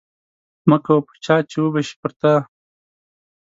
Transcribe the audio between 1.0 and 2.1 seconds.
په چا چې وبه شي